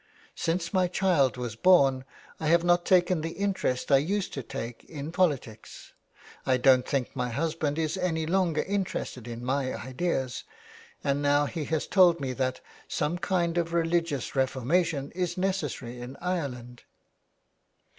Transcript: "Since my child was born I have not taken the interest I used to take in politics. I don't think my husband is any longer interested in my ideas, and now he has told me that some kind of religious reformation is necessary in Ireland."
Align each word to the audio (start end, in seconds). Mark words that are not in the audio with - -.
"Since 0.35 0.73
my 0.73 0.87
child 0.87 1.37
was 1.37 1.55
born 1.55 2.05
I 2.39 2.47
have 2.47 2.63
not 2.63 2.87
taken 2.87 3.21
the 3.21 3.33
interest 3.33 3.91
I 3.91 3.97
used 3.97 4.33
to 4.33 4.41
take 4.41 4.83
in 4.85 5.11
politics. 5.11 5.93
I 6.43 6.57
don't 6.57 6.87
think 6.87 7.15
my 7.15 7.29
husband 7.29 7.77
is 7.77 7.97
any 7.97 8.25
longer 8.25 8.63
interested 8.63 9.27
in 9.27 9.45
my 9.45 9.75
ideas, 9.75 10.43
and 11.03 11.21
now 11.21 11.45
he 11.45 11.65
has 11.65 11.85
told 11.85 12.19
me 12.19 12.33
that 12.33 12.61
some 12.87 13.19
kind 13.19 13.59
of 13.59 13.73
religious 13.73 14.35
reformation 14.35 15.11
is 15.11 15.37
necessary 15.37 16.01
in 16.01 16.15
Ireland." 16.19 16.81